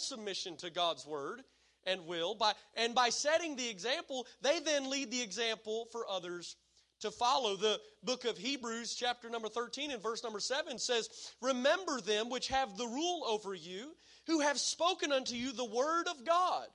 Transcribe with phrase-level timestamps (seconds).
[0.00, 1.42] submission to God's word
[1.84, 2.34] and will.
[2.34, 6.56] By, and by setting the example, they then lead the example for others
[7.00, 7.56] to follow.
[7.56, 12.48] The book of Hebrews, chapter number 13 and verse number 7 says, Remember them which
[12.48, 13.94] have the rule over you,
[14.26, 16.66] who have spoken unto you the word of God,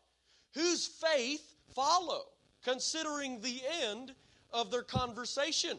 [0.54, 2.24] whose faith follow,
[2.64, 4.14] considering the end
[4.52, 5.78] of their conversation.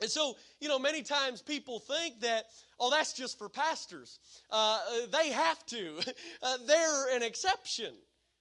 [0.00, 2.46] And so, you know, many times people think that,
[2.80, 4.18] oh, that's just for pastors.
[4.50, 4.80] Uh,
[5.12, 5.98] they have to,
[6.42, 7.94] uh, they're an exception.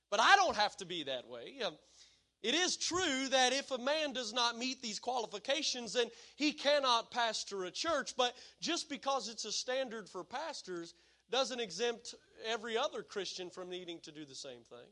[0.09, 1.55] But I don't have to be that way.
[1.65, 1.73] Um,
[2.43, 7.11] it is true that if a man does not meet these qualifications, then he cannot
[7.11, 8.15] pastor a church.
[8.15, 10.93] But just because it's a standard for pastors
[11.29, 12.15] doesn't exempt
[12.45, 14.87] every other Christian from needing to do the same thing.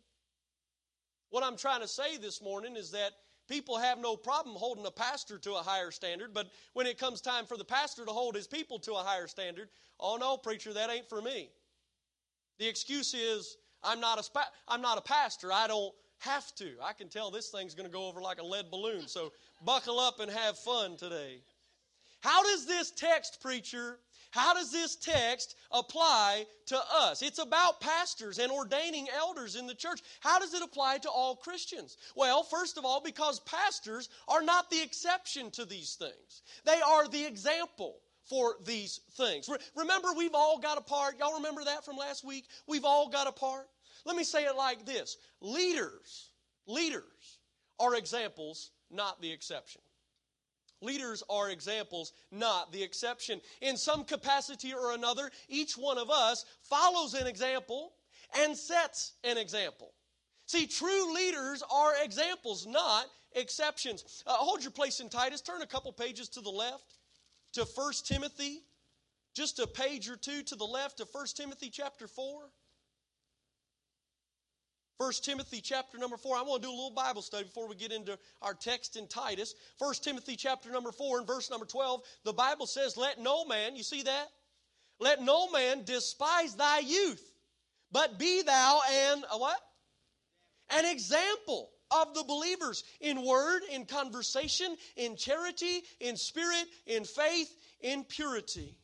[1.30, 3.12] What I'm trying to say this morning is that
[3.48, 7.22] people have no problem holding a pastor to a higher standard, but when it comes
[7.22, 10.74] time for the pastor to hold his people to a higher standard, oh no, preacher,
[10.74, 11.50] that ain't for me.
[12.60, 15.52] The excuse is, I'm not a, I'm not a pastor.
[15.52, 16.72] I don't have to.
[16.82, 19.32] I can tell this thing's going to go over like a lead balloon, so
[19.64, 21.42] buckle up and have fun today.
[22.22, 24.00] How does this text, preacher,
[24.36, 27.22] how does this text apply to us?
[27.22, 30.02] It's about pastors and ordaining elders in the church.
[30.20, 31.96] How does it apply to all Christians?
[32.18, 37.08] Well, first of all, because pastors are not the exception to these things, they are
[37.08, 37.96] the example
[38.30, 39.50] for these things.
[39.74, 41.18] Remember, we've all got a part.
[41.18, 42.46] Y'all remember that from last week?
[42.68, 43.68] We've all got a part.
[44.04, 46.32] Let me say it like this leaders,
[46.68, 47.40] leaders
[47.80, 49.82] are examples, not the exception.
[50.82, 53.42] Leaders are examples, not the exception.
[53.62, 57.94] In some capacity or another, each one of us follows an example
[58.40, 59.94] and sets an example.
[60.48, 64.24] See, true leaders are examples, not exceptions.
[64.28, 65.42] Uh, hold your place in Titus.
[65.42, 66.98] Turn a couple pages to the left
[67.54, 68.62] to 1 Timothy.
[69.36, 72.50] Just a page or two to the left to 1 Timothy chapter 4.
[74.98, 76.38] 1 Timothy chapter number 4.
[76.38, 79.08] I want to do a little Bible study before we get into our text in
[79.08, 79.54] Titus.
[79.80, 82.02] 1 Timothy chapter number 4 and verse number 12.
[82.24, 84.28] The Bible says, Let no man, you see that?
[85.00, 87.22] Let no man despise thy youth,
[87.92, 89.60] but be thou an, a what?
[90.70, 97.54] An example of the believers in word, in conversation, in charity, in spirit, in faith,
[97.82, 98.78] in purity.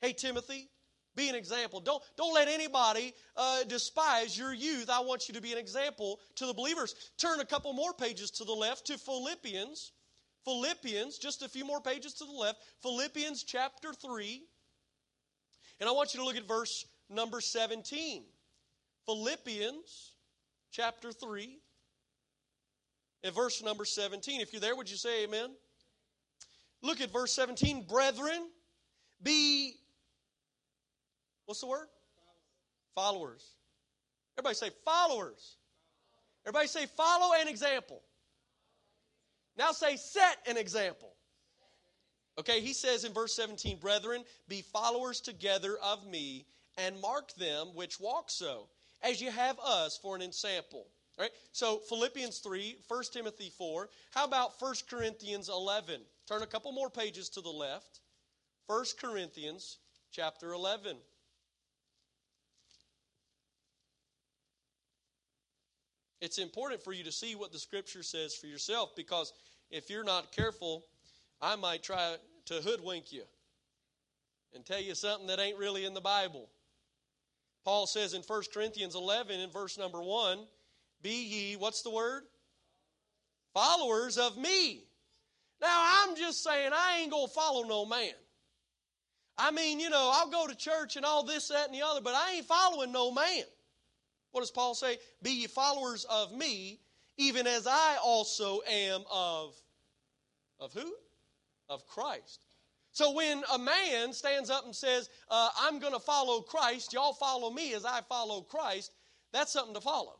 [0.00, 0.68] Hey, Timothy,
[1.14, 1.80] be an example.
[1.80, 4.88] Don't, don't let anybody uh, despise your youth.
[4.90, 6.94] I want you to be an example to the believers.
[7.18, 9.92] Turn a couple more pages to the left to Philippians.
[10.44, 12.58] Philippians, just a few more pages to the left.
[12.82, 14.42] Philippians chapter 3.
[15.80, 18.24] And I want you to look at verse number 17.
[19.04, 20.12] Philippians
[20.70, 21.58] chapter 3
[23.24, 24.40] and verse number 17.
[24.40, 25.50] If you're there, would you say amen?
[26.82, 27.86] Look at verse 17.
[27.86, 28.48] Brethren,
[29.22, 29.76] be
[31.52, 31.88] What's the word?
[32.94, 33.44] Followers.
[34.38, 35.56] Everybody say followers.
[36.46, 38.00] Everybody say follow an example.
[39.58, 41.12] Now say set an example.
[42.38, 46.46] Okay, he says in verse 17, Brethren, be followers together of me,
[46.78, 48.68] and mark them which walk so,
[49.02, 50.86] as you have us for an example.
[51.18, 53.90] All right, so Philippians 3, 1 Timothy 4.
[54.14, 56.00] How about 1 Corinthians 11?
[56.26, 58.00] Turn a couple more pages to the left.
[58.68, 59.76] 1 Corinthians
[60.12, 60.96] chapter 11.
[66.22, 69.32] It's important for you to see what the scripture says for yourself because
[69.72, 70.84] if you're not careful,
[71.40, 72.14] I might try
[72.46, 73.24] to hoodwink you
[74.54, 76.48] and tell you something that ain't really in the Bible.
[77.64, 80.38] Paul says in 1 Corinthians 11, in verse number 1,
[81.02, 82.22] Be ye, what's the word?
[83.52, 84.84] Followers of me.
[85.60, 88.14] Now, I'm just saying, I ain't going to follow no man.
[89.36, 92.00] I mean, you know, I'll go to church and all this, that, and the other,
[92.00, 93.42] but I ain't following no man.
[94.32, 94.98] What does Paul say?
[95.22, 96.80] Be ye followers of me,
[97.18, 99.54] even as I also am of
[100.58, 100.94] of who?
[101.68, 102.40] Of Christ.
[102.92, 107.14] So when a man stands up and says, uh, "I'm going to follow Christ," y'all
[107.14, 108.92] follow me as I follow Christ.
[109.32, 110.18] That's something to follow.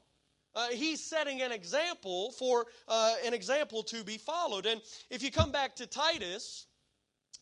[0.55, 4.67] Uh, he's setting an example for uh, an example to be followed.
[4.67, 6.67] And if you come back to Titus,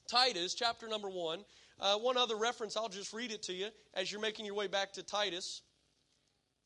[0.08, 1.44] Titus chapter number one,
[1.80, 4.68] uh, one other reference, I'll just read it to you as you're making your way
[4.68, 5.62] back to Titus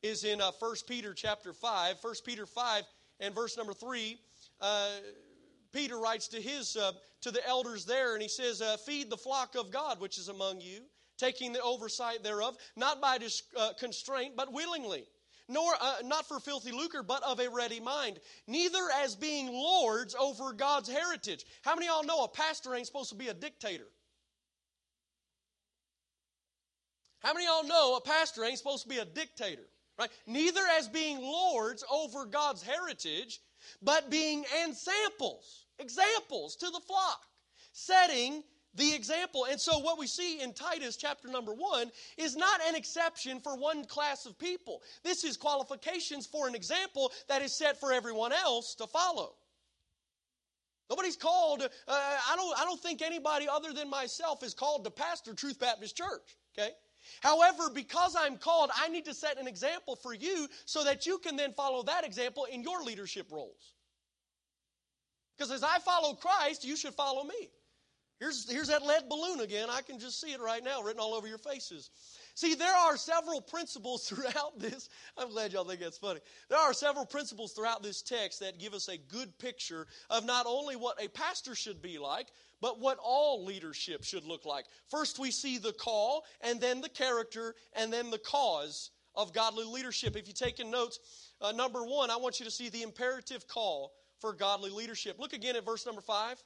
[0.05, 1.95] is in uh, 1 Peter chapter 5.
[1.99, 2.83] 1 Peter 5
[3.19, 4.17] and verse number 3.
[4.61, 4.89] Uh,
[5.73, 6.91] Peter writes to his uh,
[7.21, 10.29] to the elders there, and he says, uh, "Feed the flock of God which is
[10.29, 10.81] among you,
[11.17, 15.05] taking the oversight thereof, not by dis- uh, constraint, but willingly."
[15.47, 18.19] Nor uh, not for filthy lucre, but of a ready mind.
[18.47, 21.45] Neither as being lords over God's heritage.
[21.61, 23.85] How many of y'all know a pastor ain't supposed to be a dictator?
[27.19, 29.67] How many of y'all know a pastor ain't supposed to be a dictator?
[29.97, 30.09] Right?
[30.27, 33.39] Neither as being lords over God's heritage,
[33.81, 37.21] but being ensamples, examples to the flock,
[37.71, 38.43] setting
[38.75, 39.45] the example.
[39.49, 43.57] And so, what we see in Titus chapter number one is not an exception for
[43.57, 44.81] one class of people.
[45.03, 49.35] This is qualifications for an example that is set for everyone else to follow.
[50.89, 54.91] Nobody's called, uh, I, don't, I don't think anybody other than myself is called to
[54.91, 56.71] pastor Truth Baptist Church, okay?
[57.21, 61.17] However, because I'm called, I need to set an example for you so that you
[61.19, 63.73] can then follow that example in your leadership roles.
[65.37, 67.49] Because as I follow Christ, you should follow me.
[68.19, 69.67] Here's, here's that lead balloon again.
[69.69, 71.89] I can just see it right now written all over your faces.
[72.33, 74.89] See, there are several principles throughout this.
[75.17, 76.21] I'm glad y'all think that's funny.
[76.49, 80.45] There are several principles throughout this text that give us a good picture of not
[80.47, 82.27] only what a pastor should be like,
[82.65, 84.65] but what all leadership should look like.
[84.89, 89.65] First, we see the call, and then the character, and then the cause of godly
[89.65, 90.15] leadership.
[90.15, 90.97] If you're taking notes,
[91.39, 95.19] uh, number one, I want you to see the imperative call for godly leadership.
[95.19, 96.41] Look again at verse number five.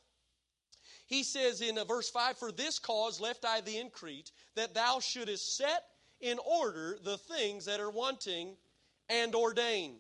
[1.08, 4.74] He says in uh, verse 5 For this cause left I thee in Crete, that
[4.74, 5.86] thou shouldest set
[6.20, 8.58] in order the things that are wanting
[9.08, 9.94] and ordain.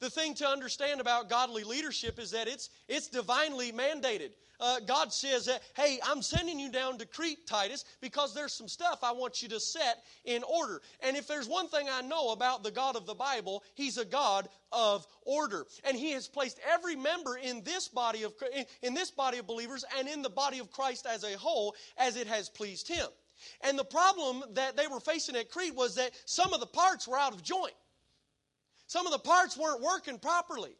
[0.00, 5.12] The thing to understand about godly leadership is that it's, it's divinely mandated uh, God
[5.12, 9.12] says, that, Hey, I'm sending you down to Crete, Titus, because there's some stuff I
[9.12, 10.80] want you to set in order.
[11.00, 14.04] And if there's one thing I know about the God of the Bible, He's a
[14.04, 15.66] God of order.
[15.84, 18.34] And He has placed every member in this body of,
[18.82, 22.16] in this body of believers and in the body of Christ as a whole as
[22.16, 23.06] it has pleased Him.
[23.60, 27.06] And the problem that they were facing at Crete was that some of the parts
[27.06, 27.74] were out of joint.
[28.86, 30.76] Some of the parts weren't working properly.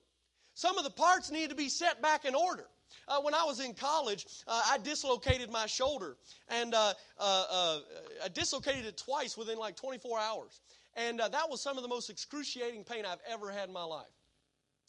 [0.54, 2.66] Some of the parts needed to be set back in order.
[3.08, 6.16] Uh, when I was in college, uh, I dislocated my shoulder,
[6.48, 7.78] and uh, uh, uh
[8.24, 10.60] I dislocated it twice within like 24 hours.
[10.96, 13.84] And uh, that was some of the most excruciating pain I've ever had in my
[13.84, 14.06] life.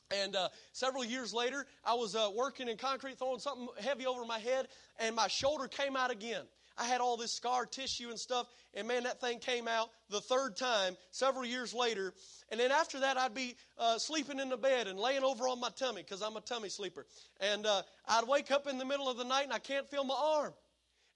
[0.10, 0.38] And
[0.72, 4.70] several years later, I was working in concrete, throwing something heavy over my head,
[5.00, 6.46] and my shoulder came out again.
[6.78, 10.22] I had all this scar tissue and stuff, and man, that thing came out the
[10.22, 12.14] third time several years later.
[12.50, 15.60] And then after that, I'd be uh, sleeping in the bed and laying over on
[15.60, 17.06] my tummy because I'm a tummy sleeper.
[17.40, 20.04] And uh, I'd wake up in the middle of the night and I can't feel
[20.04, 20.54] my arm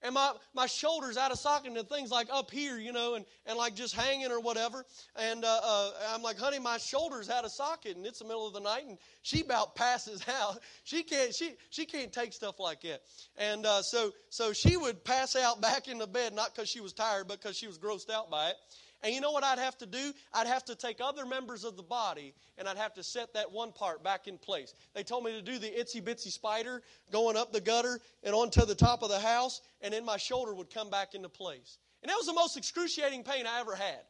[0.02, 3.24] and my, my shoulders out of socket and things like up here, you know, and,
[3.46, 4.84] and like just hanging or whatever.
[5.16, 8.46] And uh, uh, I'm like, honey, my shoulders out of socket, and it's the middle
[8.46, 10.58] of the night, and she about passes out.
[10.84, 13.02] She can't she she can't take stuff like that.
[13.36, 16.80] And uh, so so she would pass out back in the bed, not because she
[16.80, 18.56] was tired, but because she was grossed out by it.
[19.02, 20.12] And you know what I'd have to do?
[20.32, 23.50] I'd have to take other members of the body and I'd have to set that
[23.50, 24.74] one part back in place.
[24.94, 28.64] They told me to do the itsy bitsy spider going up the gutter and onto
[28.64, 31.78] the top of the house, and then my shoulder would come back into place.
[32.02, 34.00] And that was the most excruciating pain I ever had.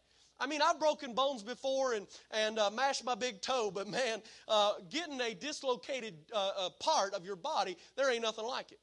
[0.40, 4.20] I mean, I've broken bones before and, and uh, mashed my big toe, but man,
[4.48, 8.80] uh, getting a dislocated uh, uh part of your body, there ain't nothing like it.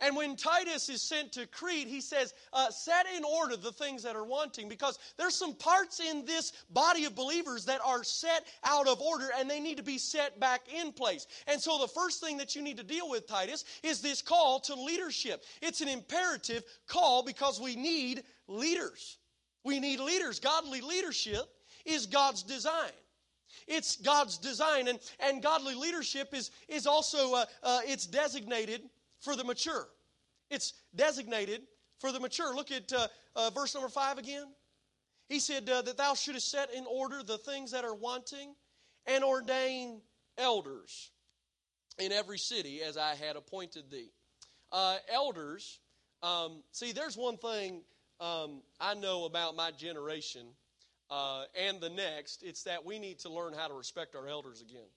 [0.00, 4.02] And when Titus is sent to Crete, he says, uh, set in order the things
[4.04, 8.46] that are wanting because there's some parts in this body of believers that are set
[8.62, 11.26] out of order and they need to be set back in place.
[11.48, 14.60] And so the first thing that you need to deal with, Titus, is this call
[14.60, 15.42] to leadership.
[15.60, 19.18] It's an imperative call because we need leaders.
[19.64, 20.38] We need leaders.
[20.38, 21.44] Godly leadership
[21.84, 22.92] is God's design.
[23.66, 28.82] It's God's design, and, and godly leadership is, is also uh, uh, it's designated
[29.20, 29.88] for the mature.
[30.50, 31.62] It's designated
[31.98, 32.54] for the mature.
[32.54, 34.46] Look at uh, uh, verse number five again.
[35.28, 38.54] He said uh, that thou shouldest set in order the things that are wanting
[39.06, 40.00] and ordain
[40.38, 41.10] elders
[41.98, 44.10] in every city as I had appointed thee.
[44.72, 45.80] Uh, elders,
[46.22, 47.82] um, see, there's one thing
[48.20, 50.46] um, I know about my generation
[51.10, 52.42] uh, and the next.
[52.42, 54.88] It's that we need to learn how to respect our elders again.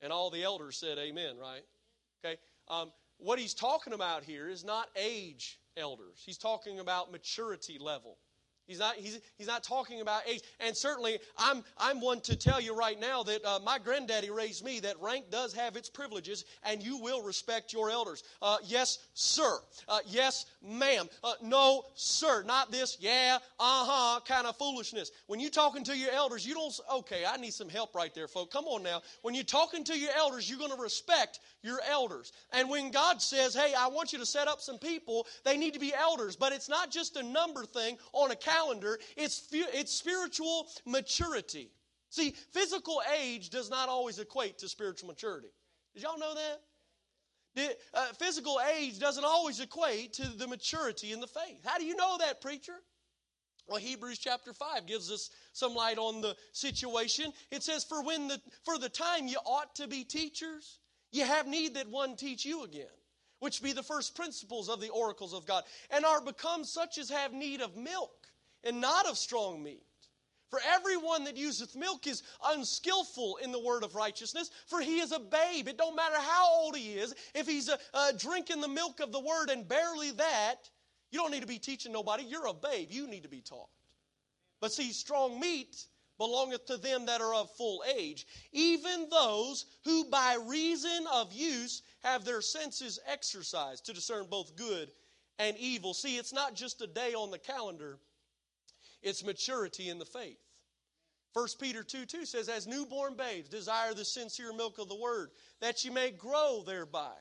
[0.00, 1.62] And all the elders said, Amen, right?
[2.24, 2.38] Okay.
[2.68, 2.90] Um,
[3.22, 8.18] what he's talking about here is not age elders, he's talking about maturity level.
[8.66, 10.42] He's not, he's, he's not talking about age.
[10.60, 14.64] And certainly, I'm, I'm one to tell you right now that uh, my granddaddy raised
[14.64, 18.22] me that rank does have its privileges, and you will respect your elders.
[18.40, 19.58] Uh, yes, sir.
[19.88, 21.08] Uh, yes, ma'am.
[21.24, 22.44] Uh, no, sir.
[22.44, 25.10] Not this, yeah, uh huh, kind of foolishness.
[25.26, 28.28] When you're talking to your elders, you don't, okay, I need some help right there,
[28.28, 28.52] folks.
[28.52, 29.02] Come on now.
[29.22, 32.32] When you're talking to your elders, you're going to respect your elders.
[32.52, 35.74] And when God says, hey, I want you to set up some people, they need
[35.74, 36.36] to be elders.
[36.36, 41.70] But it's not just a number thing on a calendar, it's, it's spiritual maturity.
[42.10, 45.48] See, physical age does not always equate to spiritual maturity.
[45.94, 46.60] Did y'all know that?
[47.92, 51.60] Uh, physical age doesn't always equate to the maturity in the faith.
[51.64, 52.76] How do you know that, preacher?
[53.68, 57.32] Well, Hebrews chapter 5 gives us some light on the situation.
[57.50, 60.78] It says, For when the for the time you ought to be teachers,
[61.12, 62.86] you have need that one teach you again,
[63.38, 67.10] which be the first principles of the oracles of God, and are become such as
[67.10, 68.21] have need of milk,
[68.64, 69.82] and not of strong meat.
[70.50, 75.10] For everyone that useth milk is unskillful in the word of righteousness, for he is
[75.10, 75.66] a babe.
[75.66, 79.12] It don't matter how old he is, if he's uh, uh, drinking the milk of
[79.12, 80.68] the word and barely that,
[81.10, 82.24] you don't need to be teaching nobody.
[82.24, 82.88] You're a babe.
[82.90, 83.70] You need to be taught.
[84.60, 85.86] But see, strong meat
[86.18, 91.82] belongeth to them that are of full age, even those who by reason of use
[92.02, 94.92] have their senses exercised to discern both good
[95.38, 95.94] and evil.
[95.94, 97.98] See, it's not just a day on the calendar
[99.02, 100.38] it's maturity in the faith.
[101.34, 105.30] 1 Peter 2 2 says, As newborn babes, desire the sincere milk of the word,
[105.60, 107.12] that you may grow thereby.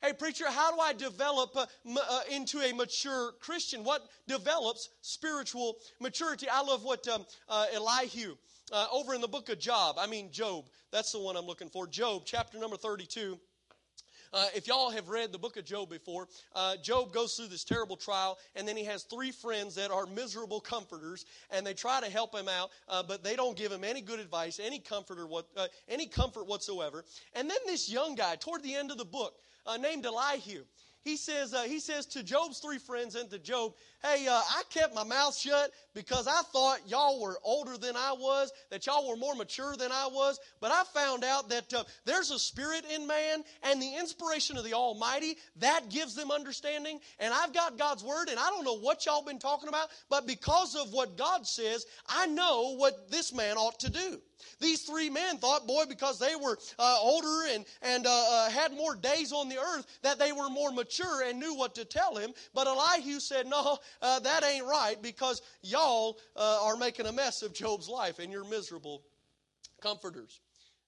[0.00, 3.82] Hey, preacher, how do I develop uh, uh, into a mature Christian?
[3.82, 6.46] What develops spiritual maturity?
[6.48, 8.36] I love what um, uh, Elihu
[8.72, 11.68] uh, over in the book of Job, I mean, Job, that's the one I'm looking
[11.68, 11.86] for.
[11.86, 13.38] Job, chapter number 32.
[14.32, 17.64] Uh, if y'all have read the book of Job before, uh, Job goes through this
[17.64, 22.00] terrible trial, and then he has three friends that are miserable comforters, and they try
[22.00, 25.18] to help him out, uh, but they don't give him any good advice, any comfort,
[25.18, 27.04] or what, uh, any comfort whatsoever.
[27.34, 29.34] And then this young guy, toward the end of the book,
[29.66, 30.64] uh, named Elihu,
[31.02, 34.62] he says, uh, he says to Job's three friends and to Job, Hey, uh, I
[34.70, 39.08] kept my mouth shut because I thought y'all were older than I was, that y'all
[39.08, 40.38] were more mature than I was.
[40.60, 44.64] But I found out that uh, there's a spirit in man, and the inspiration of
[44.64, 47.00] the Almighty that gives them understanding.
[47.18, 50.28] And I've got God's word, and I don't know what y'all been talking about, but
[50.28, 54.20] because of what God says, I know what this man ought to do.
[54.60, 58.72] These three men thought, boy, because they were uh, older and, and uh, uh, had
[58.72, 62.16] more days on the earth, that they were more mature and knew what to tell
[62.16, 62.32] him.
[62.54, 67.42] But Elihu said, no, uh, that ain't right because y'all uh, are making a mess
[67.42, 69.02] of Job's life and you're miserable
[69.80, 70.40] comforters.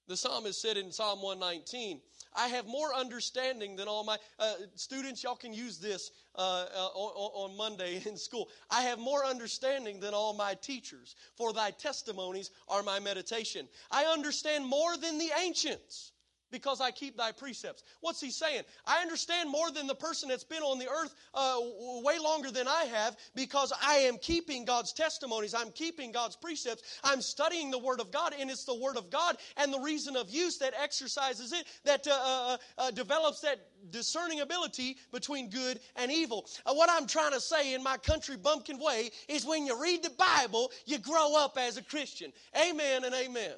[0.09, 2.00] The psalmist said in Psalm 119,
[2.35, 5.23] I have more understanding than all my uh, students.
[5.23, 8.49] Y'all can use this uh, uh, on, on Monday in school.
[8.71, 13.69] I have more understanding than all my teachers, for thy testimonies are my meditation.
[13.90, 16.12] I understand more than the ancients
[16.50, 17.83] because I keep thy precepts.
[18.00, 18.62] What's he saying?
[18.87, 21.59] I understand more than the person that's been on the earth uh,
[22.02, 25.54] way longer than I have because I am keeping God's testimonies.
[25.54, 27.00] I'm keeping God's precepts.
[27.04, 30.16] I'm studying the Word of God, and it's the Word of God and the reason
[30.16, 35.80] of use that exercises it, that uh, uh, uh develops that discerning ability between good
[35.97, 36.47] and evil.
[36.66, 40.02] Uh, what I'm trying to say in my country bumpkin way is when you read
[40.02, 42.33] the Bible, you grow up as a Christian.
[42.57, 43.54] Amen and amen.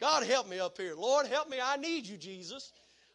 [0.00, 0.94] God help me up here.
[0.96, 1.58] Lord, help me.
[1.62, 2.72] I need you, Jesus.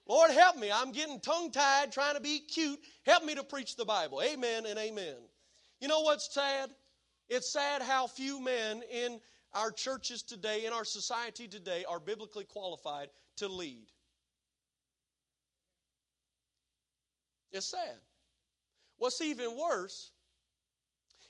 [0.07, 0.71] Lord, help me.
[0.71, 2.79] I'm getting tongue tied trying to be cute.
[3.05, 4.21] Help me to preach the Bible.
[4.21, 5.15] Amen and amen.
[5.81, 6.69] You know what's sad?
[7.29, 9.19] It's sad how few men in
[9.53, 13.87] our churches today, in our society today, are biblically qualified to lead.
[17.51, 17.99] It's sad.
[18.97, 20.11] What's even worse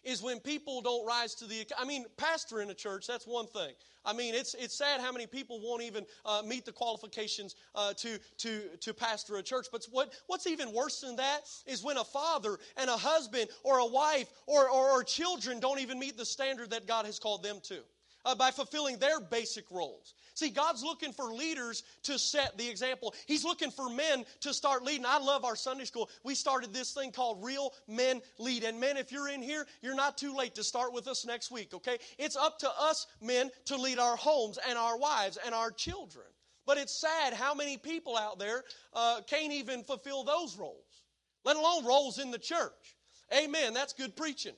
[0.07, 3.45] is when people don't rise to the I mean, pastor in a church, that's one
[3.45, 3.73] thing.
[4.05, 7.93] I mean, it's, it's sad how many people won't even uh, meet the qualifications uh,
[7.95, 9.67] to, to, to pastor a church.
[9.69, 13.79] But what, what's even worse than that is when a father and a husband or
[13.79, 17.43] a wife or, or, or children don't even meet the standard that God has called
[17.43, 17.79] them to
[18.27, 20.13] uh, by fulfilling their basic roles.
[20.33, 23.15] See, God's looking for leaders to set the example.
[23.25, 25.05] He's looking for men to start leading.
[25.05, 26.09] I love our Sunday school.
[26.23, 28.65] We started this thing called Real Men Lead.
[28.65, 31.51] And men, if you're in here, you're not too late to start with us next
[31.51, 31.97] week, okay?
[32.19, 36.25] It's up to us men to lead our homes and our wives and our children.
[36.65, 41.03] But it's sad how many people out there uh, can't even fulfill those roles,
[41.45, 42.97] let alone roles in the church.
[43.33, 43.73] Amen.
[43.73, 44.55] That's good preaching.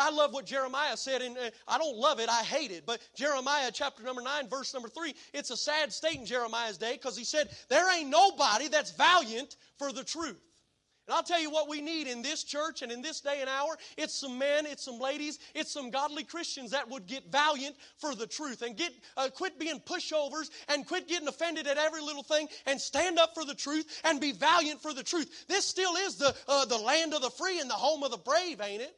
[0.00, 1.36] I love what Jeremiah said, and
[1.68, 2.84] I don't love it, I hate it.
[2.86, 6.94] But Jeremiah chapter number 9, verse number 3, it's a sad state in Jeremiah's day
[6.94, 10.40] because he said, There ain't nobody that's valiant for the truth.
[11.10, 13.50] And I'll tell you what we need in this church and in this day and
[13.50, 13.76] hour.
[13.96, 18.14] It's some men, it's some ladies, it's some godly Christians that would get valiant for
[18.14, 22.22] the truth and get uh, quit being pushovers and quit getting offended at every little
[22.22, 25.46] thing and stand up for the truth and be valiant for the truth.
[25.48, 28.18] This still is the uh, the land of the free and the home of the
[28.18, 28.96] brave, ain't it?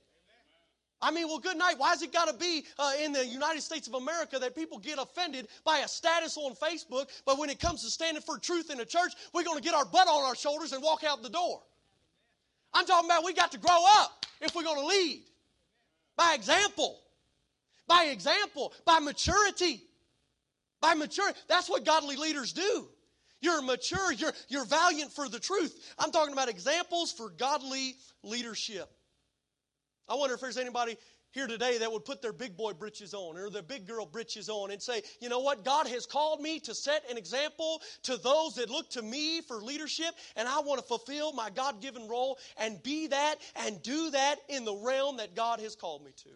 [1.03, 1.75] I mean, well, good night.
[1.79, 5.01] Why's it got to be uh, in the United States of America that people get
[5.01, 8.79] offended by a status on Facebook, but when it comes to standing for truth in
[8.79, 11.29] the church, we're going to get our butt on our shoulders and walk out the
[11.29, 11.61] door?
[12.73, 15.23] I'm talking about we got to grow up if we're going to lead
[16.17, 17.01] by example,
[17.89, 19.83] by example, by maturity,
[20.81, 21.39] by maturity.
[21.49, 22.87] That's what godly leaders do.
[23.41, 24.13] You're mature.
[24.13, 25.95] You're, you're valiant for the truth.
[25.99, 28.89] I'm talking about examples for godly leadership.
[30.13, 30.99] I wonder if there's anybody
[31.31, 34.51] here today that would put their big boy britches on or their big girl britches
[34.51, 35.65] on and say, you know what?
[35.65, 39.63] God has called me to set an example to those that look to me for
[39.63, 44.11] leadership, and I want to fulfill my God given role and be that and do
[44.11, 46.31] that in the realm that God has called me to.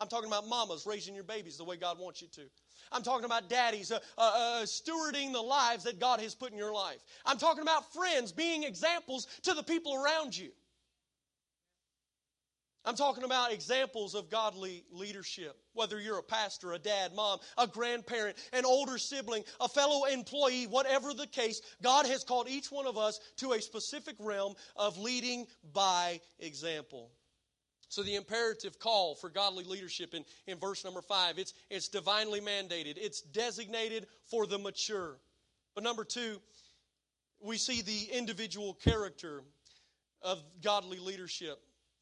[0.00, 2.42] I'm talking about mamas raising your babies the way God wants you to.
[2.90, 6.58] I'm talking about daddies uh, uh, uh, stewarding the lives that God has put in
[6.58, 6.98] your life.
[7.24, 10.50] I'm talking about friends being examples to the people around you.
[12.84, 15.56] I'm talking about examples of godly leadership.
[15.72, 20.66] Whether you're a pastor, a dad, mom, a grandparent, an older sibling, a fellow employee,
[20.66, 24.98] whatever the case, God has called each one of us to a specific realm of
[24.98, 27.12] leading by example.
[27.88, 32.40] So the imperative call for godly leadership in, in verse number five, it's, it's divinely
[32.40, 32.94] mandated.
[32.96, 35.18] It's designated for the mature.
[35.74, 36.40] But number two,
[37.38, 39.42] we see the individual character
[40.22, 41.58] of godly leadership.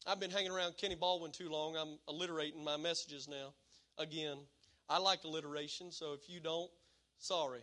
[0.07, 1.75] I've been hanging around Kenny Baldwin too long.
[1.77, 3.53] I'm alliterating my messages now.
[3.99, 4.37] Again,
[4.89, 6.71] I like alliteration, so if you don't,
[7.19, 7.61] sorry.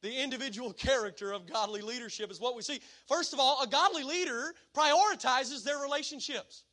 [0.00, 2.80] The individual character of godly leadership is what we see.
[3.06, 6.64] First of all, a godly leader prioritizes their relationships.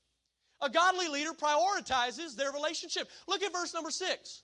[0.61, 3.09] A godly leader prioritizes their relationship.
[3.27, 4.43] Look at verse number six.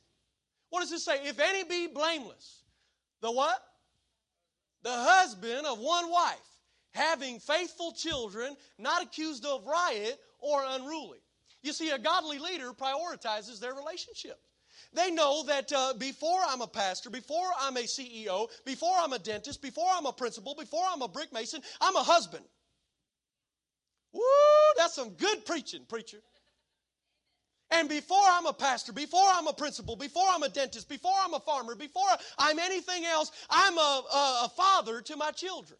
[0.70, 1.28] What does it say?
[1.28, 2.64] If any be blameless,
[3.22, 3.60] the what?
[4.84, 6.36] The husband of one wife,
[6.94, 11.20] having faithful children, not accused of riot or unruly.
[11.64, 14.40] You see, a godly leader prioritizes their relationship.
[14.94, 19.20] They know that uh, before I'm a pastor, before I'm a CEO, before I'm a
[19.20, 22.46] dentist, before I'm a principal, before I'm a brick mason, I'm a husband.
[24.14, 24.22] Woo,
[24.78, 26.20] that's some good preaching, preacher.
[27.70, 31.34] And before I'm a pastor, before I'm a principal, before I'm a dentist, before I'm
[31.34, 35.78] a farmer, before I'm anything else, I'm a, a, a father to my children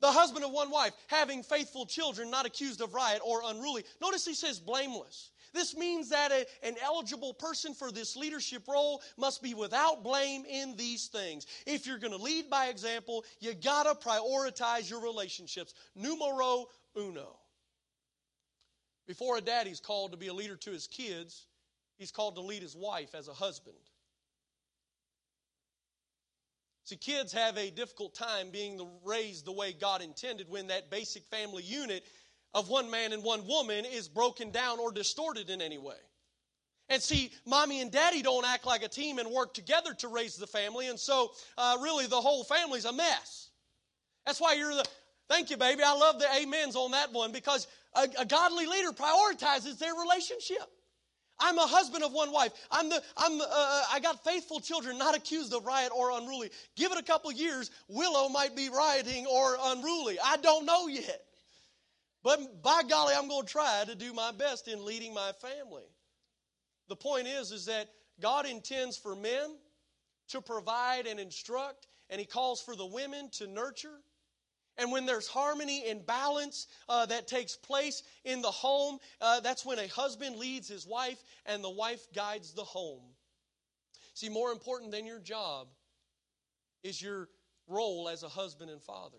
[0.00, 3.84] the husband of one wife, having faithful children, not accused of riot or unruly.
[4.00, 5.30] Notice he says blameless.
[5.52, 10.44] This means that a, an eligible person for this leadership role must be without blame
[10.48, 11.46] in these things.
[11.66, 15.74] If you're going to lead by example, you got to prioritize your relationships.
[15.96, 17.36] Numero uno.
[19.06, 21.46] Before a daddy's called to be a leader to his kids,
[21.98, 23.76] he's called to lead his wife as a husband.
[26.90, 31.24] See, kids have a difficult time being raised the way God intended when that basic
[31.26, 32.04] family unit
[32.52, 35.94] of one man and one woman is broken down or distorted in any way.
[36.88, 40.34] And see, mommy and daddy don't act like a team and work together to raise
[40.34, 43.50] the family, and so uh, really the whole family's a mess.
[44.26, 44.84] That's why you're the,
[45.28, 45.84] thank you, baby.
[45.86, 50.68] I love the amens on that one because a, a godly leader prioritizes their relationship.
[51.40, 52.52] I'm a husband of one wife.
[52.70, 56.50] I'm the, I'm uh, uh, I got faithful children, not accused of riot or unruly.
[56.76, 60.18] Give it a couple years, Willow might be rioting or unruly.
[60.24, 61.22] I don't know yet.
[62.22, 65.84] But by golly, I'm going to try to do my best in leading my family.
[66.88, 67.88] The point is, is that
[68.20, 69.56] God intends for men
[70.28, 74.00] to provide and instruct, and He calls for the women to nurture.
[74.78, 79.64] And when there's harmony and balance uh, that takes place in the home, uh, that's
[79.64, 83.02] when a husband leads his wife and the wife guides the home.
[84.14, 85.68] See, more important than your job
[86.82, 87.28] is your
[87.66, 89.18] role as a husband and father.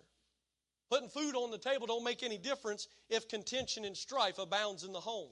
[0.90, 4.92] Putting food on the table don't make any difference if contention and strife abounds in
[4.92, 5.32] the home.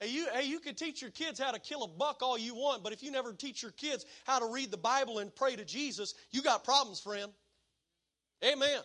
[0.00, 2.54] Hey you, hey, you can teach your kids how to kill a buck all you
[2.54, 5.56] want, but if you never teach your kids how to read the Bible and pray
[5.56, 7.32] to Jesus, you got problems, friend.
[8.44, 8.80] Amen.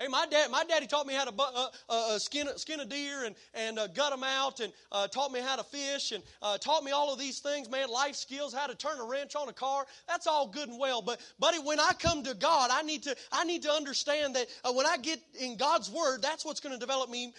[0.00, 2.84] Hey, my dad, my daddy taught me how to uh, uh, uh, skin, skin a
[2.84, 6.22] deer and, and uh, gut them out and uh, taught me how to fish and
[6.40, 9.34] uh, taught me all of these things, man, life skills, how to turn a wrench
[9.34, 9.86] on a car.
[10.06, 11.02] That's all good and well.
[11.02, 14.46] But, buddy, when I come to God, I need to, I need to understand that
[14.72, 17.34] when I get in God's Word, that's what's going to develop me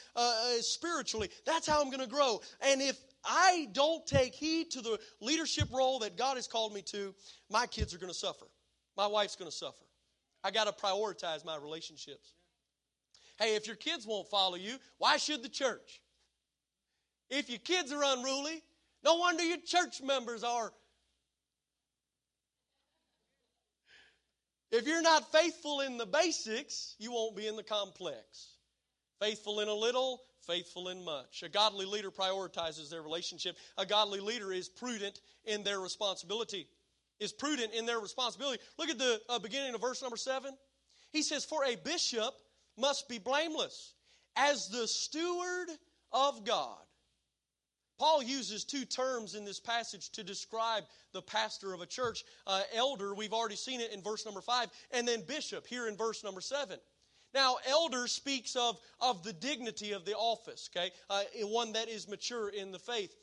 [0.60, 1.30] spiritually.
[1.46, 2.42] That's how I'm going to grow.
[2.60, 6.82] And if I don't take heed to the leadership role that God has called me
[6.88, 7.16] to,
[7.50, 8.48] my kids are going to suffer.
[8.98, 9.86] My wife's going to suffer.
[10.44, 12.34] I got to prioritize my relationships.
[13.40, 16.02] Hey, if your kids won't follow you, why should the church?
[17.30, 18.62] If your kids are unruly,
[19.04, 20.74] no wonder your church members are.
[24.72, 28.56] If you're not faithful in the basics, you won't be in the complex.
[29.20, 31.42] Faithful in a little, faithful in much.
[31.44, 33.58] A godly leader prioritizes their relationship.
[33.78, 36.68] A godly leader is prudent in their responsibility.
[37.20, 38.62] Is prudent in their responsibility.
[38.78, 40.56] Look at the uh, beginning of verse number seven.
[41.12, 42.34] He says, For a bishop
[42.80, 43.94] must be blameless
[44.36, 45.70] as the steward
[46.12, 46.78] of God.
[47.98, 52.24] Paul uses two terms in this passage to describe the pastor of a church.
[52.48, 55.98] Uh, elder, we've already seen it in verse number five, and then bishop here in
[55.98, 56.80] verse number seven.
[57.34, 60.92] Now, elder speaks of, of the dignity of the office, okay?
[61.10, 63.14] Uh, one that is mature in the faith.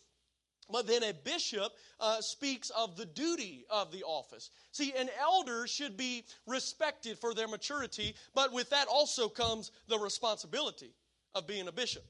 [0.70, 4.50] But then a bishop uh, speaks of the duty of the office.
[4.72, 9.98] See, an elder should be respected for their maturity, but with that also comes the
[9.98, 10.92] responsibility
[11.34, 12.04] of being a bishop.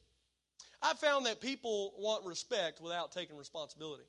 [0.80, 4.04] I found that people want respect without taking responsibility.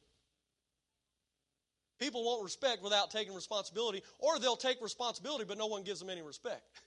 [2.00, 6.10] People want respect without taking responsibility, or they'll take responsibility, but no one gives them
[6.10, 6.62] any respect.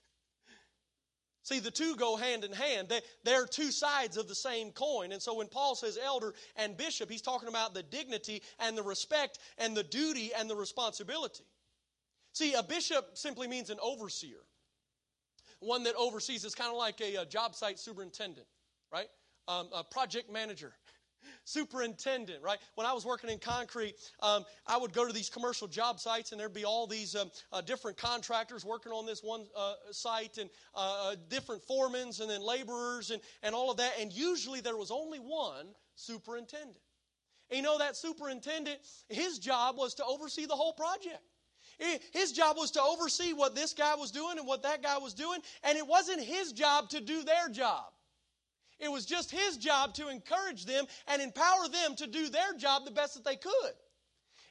[1.43, 2.89] See, the two go hand in hand.
[2.89, 5.11] They, they're two sides of the same coin.
[5.11, 8.83] And so when Paul says elder and bishop, he's talking about the dignity and the
[8.83, 11.45] respect and the duty and the responsibility.
[12.33, 14.37] See, a bishop simply means an overseer.
[15.59, 18.47] One that oversees is kind of like a, a, job site superintendent,
[18.91, 19.09] right?
[19.47, 20.73] Um, a project manager
[21.43, 22.59] superintendent, right?
[22.75, 26.31] When I was working in concrete, um, I would go to these commercial job sites,
[26.31, 30.37] and there'd be all these um, uh, different contractors working on this one uh, site,
[30.37, 33.93] and uh, uh different foremans, and then laborers, and, and all of that.
[33.99, 36.77] And usually there was only one superintendent.
[37.49, 38.79] And you know, that superintendent,
[39.09, 41.21] his job was to oversee the whole project.
[42.13, 45.13] His job was to oversee what this guy was doing and what that guy was
[45.13, 47.85] doing, and it wasn't his job to do their job.
[48.81, 52.83] It was just his job to encourage them and empower them to do their job
[52.83, 53.73] the best that they could.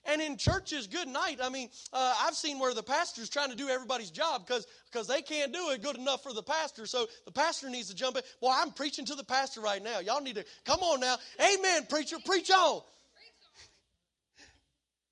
[0.06, 1.40] And in churches, good night.
[1.42, 5.06] I mean, uh, I've seen where the pastor's trying to do everybody's job because because
[5.06, 6.86] they can't do it good enough for the pastor.
[6.86, 8.22] So the pastor needs to jump in.
[8.40, 9.98] Well, I'm preaching to the pastor right now.
[9.98, 11.16] Y'all need to come on now.
[11.38, 12.16] Amen, preacher.
[12.24, 12.80] Preach on.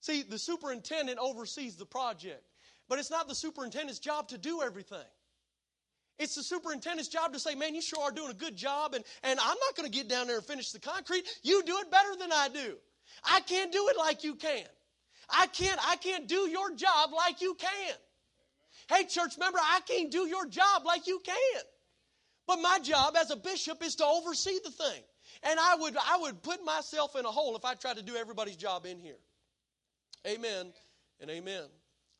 [0.01, 2.43] See, the superintendent oversees the project,
[2.89, 5.05] but it's not the superintendent's job to do everything.
[6.19, 9.05] It's the superintendent's job to say, man, you sure are doing a good job, and,
[9.23, 11.25] and I'm not going to get down there and finish the concrete.
[11.43, 12.77] You do it better than I do.
[13.25, 14.67] I can't do it like you can.
[15.31, 17.95] I can't, I can't do your job like you can.
[18.89, 21.63] Hey, church member, I can't do your job like you can.
[22.47, 25.03] But my job as a bishop is to oversee the thing.
[25.43, 28.17] And I would, I would put myself in a hole if I tried to do
[28.17, 29.19] everybody's job in here.
[30.27, 30.73] Amen
[31.21, 31.65] and amen.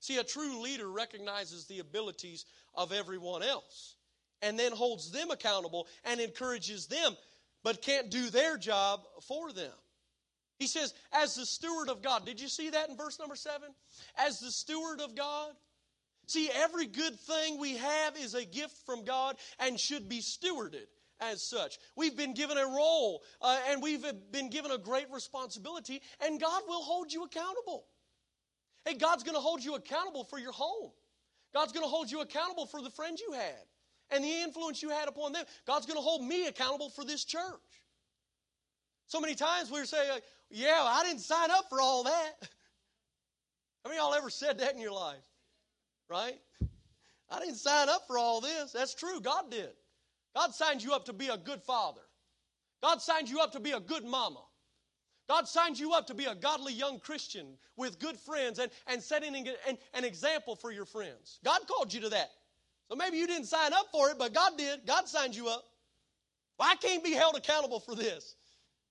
[0.01, 2.45] See, a true leader recognizes the abilities
[2.79, 3.97] of everyone else
[4.41, 7.17] and then holds them accountable and encourages them,
[7.65, 9.73] but can't do their job for them.
[10.59, 12.25] He says, as the steward of God.
[12.25, 13.69] Did you see that in verse number seven?
[14.17, 15.53] As the steward of God.
[16.27, 20.87] See, every good thing we have is a gift from God and should be stewarded
[21.21, 21.79] as such.
[21.97, 26.63] We've been given a role uh, and we've been given a great responsibility, and God
[26.69, 27.87] will hold you accountable.
[28.85, 30.91] Hey, God's going to hold you accountable for your home.
[31.55, 33.65] God's going to hold you accountable for the friends you had
[34.11, 35.45] and the influence you had upon them.
[35.67, 37.43] God's going to hold me accountable for this church.
[39.07, 40.07] So many times we say,
[40.51, 42.33] Yeah, I didn't sign up for all that.
[43.85, 45.25] How many y'all ever said that in your life?
[46.11, 46.39] Right?
[47.31, 48.73] I didn't sign up for all this.
[48.73, 49.21] That's true.
[49.21, 49.71] God did.
[50.35, 52.01] God signed you up to be a good father.
[52.83, 54.43] God signed you up to be a good mama.
[55.29, 59.03] God signed you up to be a godly young Christian with good friends and, and
[59.03, 61.39] setting an, an, an example for your friends.
[61.45, 62.31] God called you to that.
[62.89, 64.87] So maybe you didn't sign up for it, but God did.
[64.87, 65.65] God signed you up.
[66.59, 68.37] Well, I can't be held accountable for this.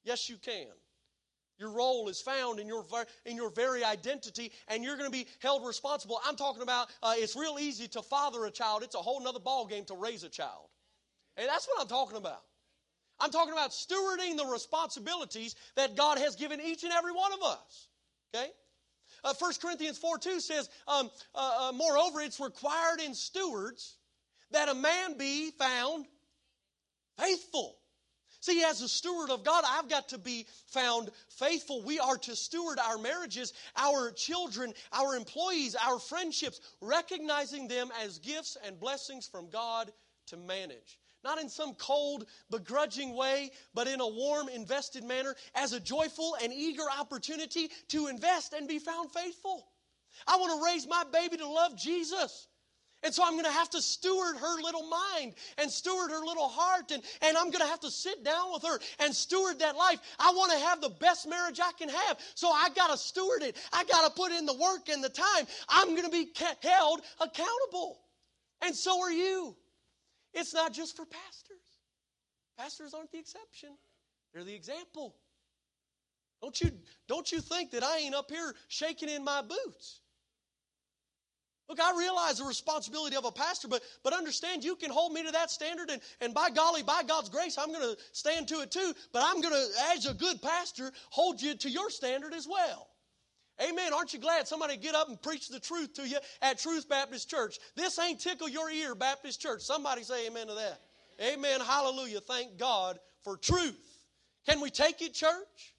[0.04, 0.68] Yes, you can.
[1.58, 2.86] Your role is found in your,
[3.26, 6.22] in your very identity, and you're going to be held responsible.
[6.24, 9.40] I'm talking about uh, it's real easy to father a child, it's a whole other
[9.40, 10.68] ballgame to raise a child.
[11.36, 12.44] And that's what I'm talking about.
[13.20, 17.42] I'm talking about stewarding the responsibilities that God has given each and every one of
[17.44, 17.88] us.
[18.34, 18.50] Okay?
[19.24, 23.98] Uh, 1 Corinthians 4 2 says, um, uh, uh, Moreover, it's required in stewards
[24.52, 26.06] that a man be found
[27.18, 27.78] faithful.
[28.40, 31.82] See, as a steward of God, I've got to be found faithful.
[31.82, 38.20] We are to steward our marriages, our children, our employees, our friendships, recognizing them as
[38.20, 39.92] gifts and blessings from God
[40.28, 45.74] to manage not in some cold, begrudging way, but in a warm, invested manner, as
[45.74, 49.68] a joyful and eager opportunity to invest and be found faithful.
[50.26, 52.48] I want to raise my baby to love Jesus.
[53.04, 56.48] And so I'm going to have to steward her little mind and steward her little
[56.48, 59.76] heart, and, and I'm going to have to sit down with her and steward that
[59.76, 60.00] life.
[60.18, 63.44] I want to have the best marriage I can have, so I got to steward
[63.44, 63.58] it.
[63.74, 65.46] I got to put in the work and the time.
[65.68, 66.30] I'm going to be
[66.64, 68.00] held accountable.
[68.62, 69.58] And so are you.
[70.34, 71.58] It's not just for pastors.
[72.58, 73.70] Pastors aren't the exception,
[74.34, 75.16] they're the example.
[76.42, 76.70] Don't you,
[77.08, 80.02] don't you think that I ain't up here shaking in my boots?
[81.70, 85.24] Look, I realize the responsibility of a pastor, but, but understand you can hold me
[85.26, 88.62] to that standard, and, and by golly, by God's grace, I'm going to stand to
[88.62, 88.94] it too.
[89.12, 92.88] But I'm going to, as a good pastor, hold you to your standard as well.
[93.62, 93.94] Amen.
[93.94, 97.30] Aren't you glad somebody get up and preach the truth to you at Truth Baptist
[97.30, 97.58] Church?
[97.76, 99.62] This ain't tickle your ear, Baptist Church.
[99.62, 100.80] Somebody say amen to that.
[101.20, 101.60] Amen.
[101.62, 102.22] Hallelujah.
[102.22, 103.80] Thank God for truth.
[104.48, 105.74] Can we take it, church?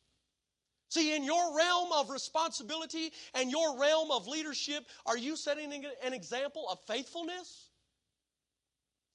[0.90, 6.12] See, in your realm of responsibility and your realm of leadership, are you setting an
[6.12, 7.68] example of faithfulness?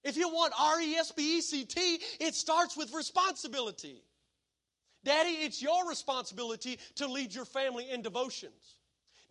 [0.03, 4.03] If you want R E S B E C T, it starts with responsibility.
[5.03, 8.77] Daddy, it's your responsibility to lead your family in devotions.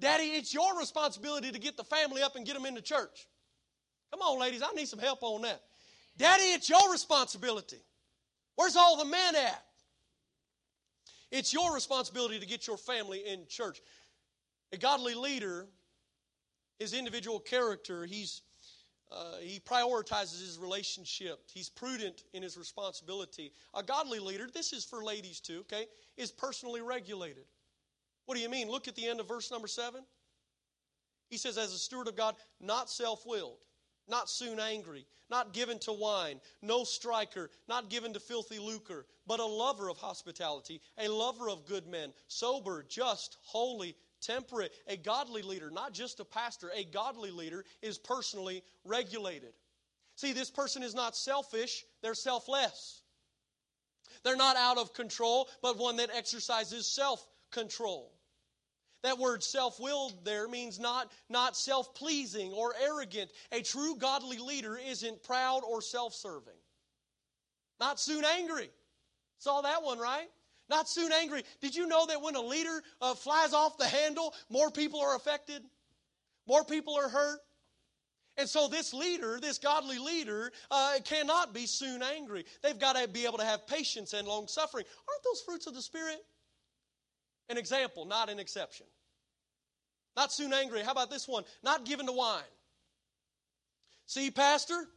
[0.00, 3.26] Daddy, it's your responsibility to get the family up and get them into church.
[4.10, 5.60] Come on, ladies, I need some help on that.
[6.16, 7.80] Daddy, it's your responsibility.
[8.56, 9.64] Where's all the men at?
[11.30, 13.80] It's your responsibility to get your family in church.
[14.72, 15.66] A godly leader,
[16.78, 18.42] his individual character, he's
[19.12, 21.40] uh, he prioritizes his relationship.
[21.52, 23.52] He's prudent in his responsibility.
[23.74, 27.44] A godly leader, this is for ladies too, okay, is personally regulated.
[28.26, 28.70] What do you mean?
[28.70, 30.02] Look at the end of verse number seven.
[31.28, 33.58] He says, as a steward of God, not self willed,
[34.08, 39.40] not soon angry, not given to wine, no striker, not given to filthy lucre, but
[39.40, 44.72] a lover of hospitality, a lover of good men, sober, just, holy, temperate.
[44.86, 49.52] A godly leader, not just a pastor, a godly leader is personally regulated.
[50.16, 53.02] See, this person is not selfish, they're selfless.
[54.24, 58.12] They're not out of control, but one that exercises self control.
[59.02, 63.30] That word self willed there means not, not self pleasing or arrogant.
[63.50, 66.54] A true godly leader isn't proud or self serving.
[67.80, 68.70] Not soon angry.
[69.38, 70.28] Saw that one, right?
[70.72, 71.42] Not soon angry.
[71.60, 75.14] Did you know that when a leader uh, flies off the handle, more people are
[75.14, 75.62] affected?
[76.48, 77.40] More people are hurt?
[78.38, 82.46] And so, this leader, this godly leader, uh, cannot be soon angry.
[82.62, 84.86] They've got to be able to have patience and long suffering.
[85.10, 86.24] Aren't those fruits of the Spirit?
[87.50, 88.86] An example, not an exception.
[90.16, 90.80] Not soon angry.
[90.80, 91.44] How about this one?
[91.62, 92.40] Not given to wine.
[94.06, 94.88] See, Pastor,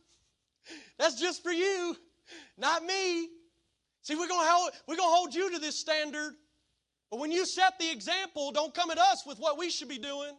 [0.97, 1.97] that's just for you,
[2.57, 3.27] not me.
[4.05, 6.35] See, we're going to we're going to hold you to this standard.
[7.09, 9.97] But when you set the example, don't come at us with what we should be
[9.97, 10.31] doing.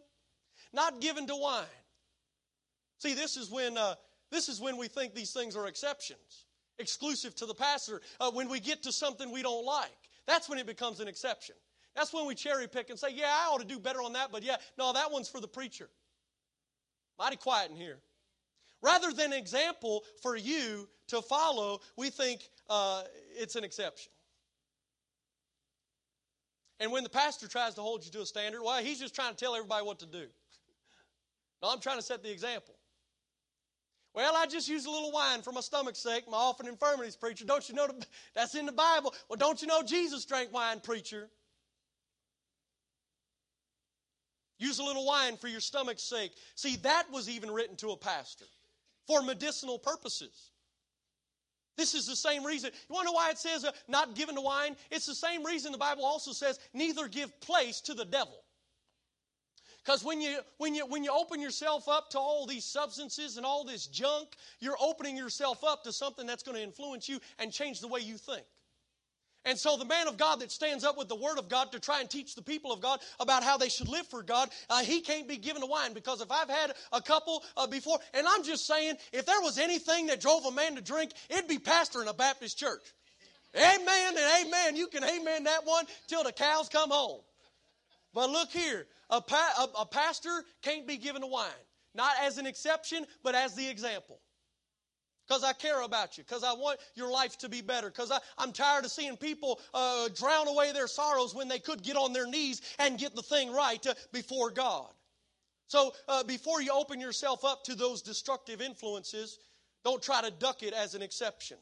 [0.73, 1.65] Not given to wine.
[2.99, 3.95] See, this is when uh,
[4.31, 6.45] this is when we think these things are exceptions,
[6.79, 8.01] exclusive to the pastor.
[8.21, 9.91] Uh, when we get to something we don't like,
[10.25, 11.55] that's when it becomes an exception.
[11.93, 14.31] That's when we cherry pick and say, "Yeah, I ought to do better on that,"
[14.31, 15.89] but yeah, no, that one's for the preacher.
[17.19, 17.99] Mighty quiet in here.
[18.81, 23.03] Rather than example for you to follow, we think uh,
[23.37, 24.11] it's an exception.
[26.79, 29.33] And when the pastor tries to hold you to a standard, well, he's just trying
[29.33, 30.25] to tell everybody what to do.
[31.63, 32.75] No, I'm trying to set the example.
[34.13, 37.45] Well, I just use a little wine for my stomach's sake, my often infirmities, preacher.
[37.45, 37.87] Don't you know
[38.35, 39.13] that's in the Bible?
[39.27, 41.29] Well, don't you know Jesus drank wine, preacher?
[44.59, 46.31] Use a little wine for your stomach's sake.
[46.55, 48.45] See, that was even written to a pastor
[49.07, 50.51] for medicinal purposes.
[51.77, 52.71] This is the same reason.
[52.89, 54.75] You want to know why it says uh, not given to wine?
[54.89, 58.43] It's the same reason the Bible also says neither give place to the devil.
[59.85, 63.45] Because when you, when, you, when you open yourself up to all these substances and
[63.45, 67.53] all this junk, you're opening yourself up to something that's going to influence you and
[67.53, 68.43] change the way you think.
[69.45, 71.79] And so, the man of God that stands up with the Word of God to
[71.79, 74.81] try and teach the people of God about how they should live for God, uh,
[74.81, 78.27] he can't be given to wine because if I've had a couple uh, before, and
[78.27, 81.59] I'm just saying, if there was anything that drove a man to drink, it'd be
[81.59, 82.81] pastor in a Baptist church.
[83.55, 84.75] Amen and amen.
[84.75, 87.21] You can amen that one till the cows come home.
[88.13, 91.47] But look here, a, pa- a, a pastor can't be given to wine,
[91.95, 94.19] not as an exception, but as the example
[95.27, 98.51] because I care about you, because I want your life to be better, because I'm
[98.51, 102.27] tired of seeing people uh, drown away their sorrows when they could get on their
[102.27, 104.87] knees and get the thing right uh, before God.
[105.67, 109.39] So uh, before you open yourself up to those destructive influences,
[109.83, 111.57] don't try to duck it as an exception.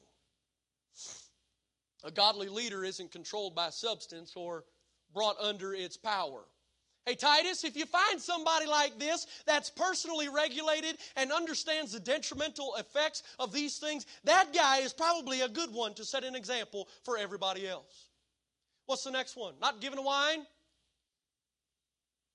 [2.03, 4.63] A godly leader isn't controlled by substance or
[5.13, 6.41] brought under its power.
[7.05, 12.75] Hey, Titus, if you find somebody like this that's personally regulated and understands the detrimental
[12.79, 16.89] effects of these things, that guy is probably a good one to set an example
[17.03, 18.09] for everybody else.
[18.87, 19.53] What's the next one?
[19.61, 20.47] Not giving a wine?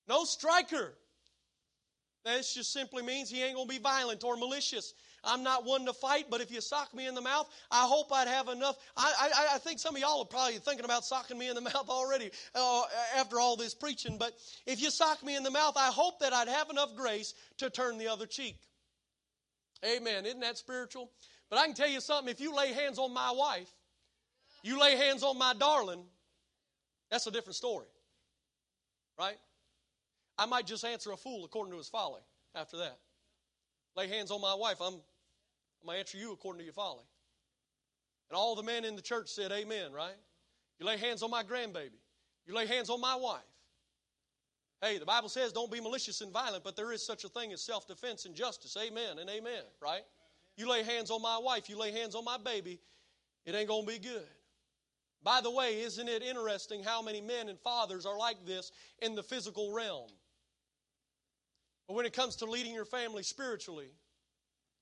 [0.09, 0.94] No striker.
[2.24, 4.94] This just simply means he ain't going to be violent or malicious.
[5.24, 8.12] I'm not one to fight, but if you sock me in the mouth, I hope
[8.12, 8.76] I'd have enough.
[8.96, 11.61] I, I, I think some of y'all are probably thinking about socking me in the
[11.72, 12.83] mouth already uh,
[13.16, 14.16] after all this preaching.
[14.18, 14.33] But
[14.66, 17.70] if you sock me in the mouth, I hope that I'd have enough grace to
[17.70, 18.56] turn the other cheek.
[19.85, 20.26] Amen.
[20.26, 21.11] Isn't that spiritual?
[21.48, 23.70] But I can tell you something if you lay hands on my wife,
[24.62, 26.04] you lay hands on my darling,
[27.11, 27.87] that's a different story.
[29.18, 29.37] Right?
[30.38, 32.22] I might just answer a fool according to his folly
[32.54, 32.98] after that.
[33.96, 34.94] Lay hands on my wife, I'm,
[35.81, 37.05] I'm going to answer you according to your folly.
[38.31, 40.16] And all the men in the church said, Amen, right?
[40.79, 41.99] You lay hands on my grandbaby.
[42.47, 43.40] You lay hands on my wife.
[44.83, 47.53] Hey, the Bible says don't be malicious and violent, but there is such a thing
[47.53, 48.77] as self defense and justice.
[48.81, 50.03] Amen and amen, right?
[50.57, 52.81] You lay hands on my wife, you lay hands on my baby,
[53.45, 54.27] it ain't going to be good.
[55.23, 59.14] By the way, isn't it interesting how many men and fathers are like this in
[59.14, 60.09] the physical realm?
[61.87, 63.90] But when it comes to leading your family spiritually,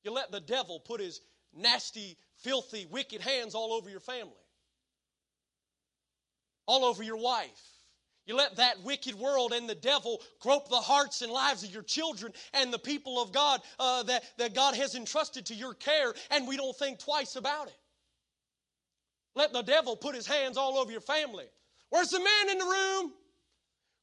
[0.05, 1.21] you let the devil put his
[1.55, 4.33] nasty, filthy, wicked hands all over your family,
[6.67, 7.63] all over your wife.
[8.27, 11.83] You let that wicked world and the devil grope the hearts and lives of your
[11.83, 16.13] children and the people of God uh, that, that God has entrusted to your care,
[16.31, 17.77] and we don't think twice about it.
[19.35, 21.47] Let the devil put his hands all over your family.
[21.89, 23.13] Where's the man in the room?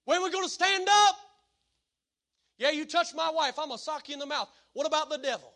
[0.05, 1.15] When are we going to stand up?
[2.57, 4.49] Yeah, you touch my wife, I'm going to sock you in the mouth.
[4.73, 5.53] What about the devil?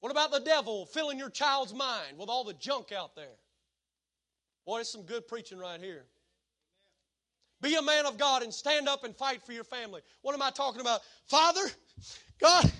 [0.00, 3.36] What about the devil filling your child's mind with all the junk out there?
[4.64, 6.04] Boy, it's some good preaching right here.
[7.60, 10.02] Be a man of God and stand up and fight for your family.
[10.22, 11.00] What am I talking about?
[11.26, 11.62] Father,
[12.38, 12.70] God,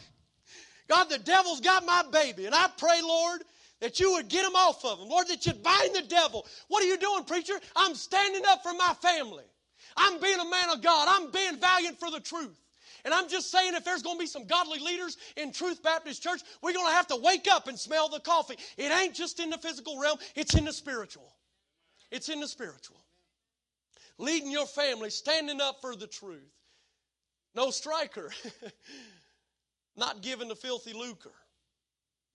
[0.88, 3.42] God, the devil's got my baby, and I pray, Lord,
[3.80, 5.08] that you would get him off of him.
[5.08, 6.46] Lord, that you'd bind the devil.
[6.68, 7.58] What are you doing, preacher?
[7.74, 9.44] I'm standing up for my family.
[9.96, 11.08] I'm being a man of God.
[11.10, 12.58] I'm being valiant for the truth.
[13.08, 16.22] And I'm just saying, if there's going to be some godly leaders in Truth Baptist
[16.22, 18.56] Church, we're going to have to wake up and smell the coffee.
[18.76, 21.32] It ain't just in the physical realm, it's in the spiritual.
[22.10, 23.00] It's in the spiritual.
[24.18, 26.52] Leading your family, standing up for the truth.
[27.54, 28.30] No striker.
[29.96, 31.32] Not giving the filthy lucre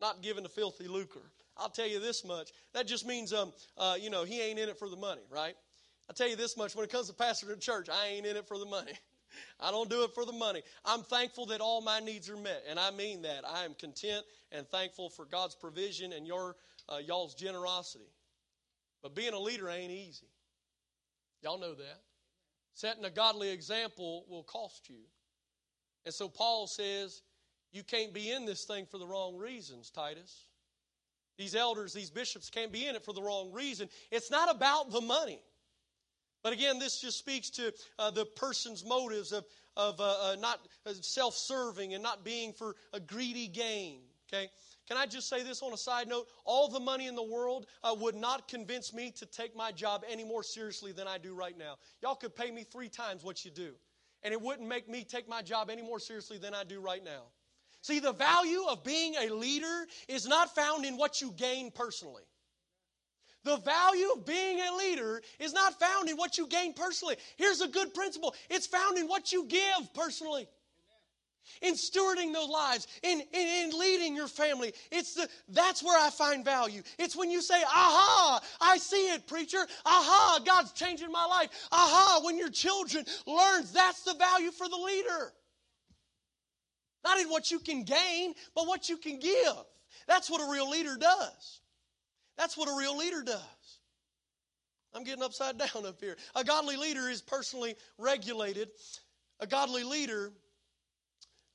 [0.01, 1.31] not giving a filthy lucre.
[1.55, 2.51] I'll tell you this much.
[2.73, 5.55] That just means, um, uh, you know, he ain't in it for the money, right?
[6.09, 6.75] I'll tell you this much.
[6.75, 8.91] When it comes to pastor the church, I ain't in it for the money.
[9.59, 10.61] I don't do it for the money.
[10.85, 13.43] I'm thankful that all my needs are met, and I mean that.
[13.47, 16.55] I am content and thankful for God's provision and your
[16.89, 18.11] uh, y'all's generosity.
[19.01, 20.27] But being a leader ain't easy.
[21.41, 22.01] Y'all know that.
[22.73, 25.01] Setting a godly example will cost you.
[26.05, 27.21] And so Paul says,
[27.71, 30.45] you can't be in this thing for the wrong reasons, Titus.
[31.37, 33.89] These elders, these bishops can't be in it for the wrong reason.
[34.11, 35.39] It's not about the money.
[36.43, 39.45] But again, this just speaks to uh, the person's motives of,
[39.77, 44.01] of uh, uh, not uh, self serving and not being for a greedy gain.
[44.31, 44.49] Okay?
[44.87, 46.27] Can I just say this on a side note?
[46.43, 50.03] All the money in the world uh, would not convince me to take my job
[50.09, 51.77] any more seriously than I do right now.
[52.01, 53.73] Y'all could pay me three times what you do,
[54.23, 57.03] and it wouldn't make me take my job any more seriously than I do right
[57.03, 57.23] now.
[57.81, 62.23] See, the value of being a leader is not found in what you gain personally.
[63.43, 67.17] The value of being a leader is not found in what you gain personally.
[67.35, 70.47] Here's a good principle it's found in what you give personally.
[71.61, 74.73] In stewarding those lives, in, in, in, leading your family.
[74.93, 76.81] It's the, that's where I find value.
[76.97, 79.67] It's when you say, aha, I see it, preacher.
[79.85, 81.49] Aha, God's changing my life.
[81.69, 85.33] Aha, when your children learns, that's the value for the leader.
[87.03, 89.53] Not in what you can gain, but what you can give.
[90.07, 91.59] That's what a real leader does.
[92.37, 93.79] That's what a real leader does.
[94.93, 96.15] I'm getting upside down up here.
[96.35, 98.69] A godly leader is personally regulated.
[99.39, 100.31] A godly leader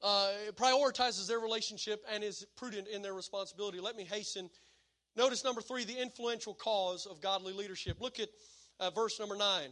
[0.03, 3.81] uh, prioritizes their relationship and is prudent in their responsibility.
[3.81, 4.51] Let me hasten.
[5.17, 8.01] Notice number three, the influential cause of godly leadership.
[8.01, 8.29] Look at
[8.81, 9.71] uh, verse number nine.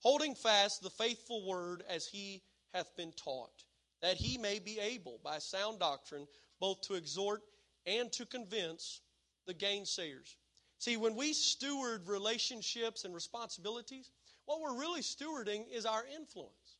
[0.00, 3.64] Holding fast the faithful word as he hath been taught
[4.02, 6.26] that he may be able, by sound doctrine,
[6.60, 7.42] both to exhort
[7.86, 9.00] and to convince
[9.48, 10.36] the gainsayers.
[10.78, 14.10] See, when we steward relationships and responsibilities,
[14.44, 16.76] what we're really stewarding is our influence.